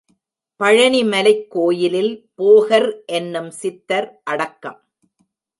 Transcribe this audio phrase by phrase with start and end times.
[0.59, 2.29] பழநி மலைக் கோயிலில்
[2.37, 4.83] போகர் என்னும் சித்தர் அடக்கம்.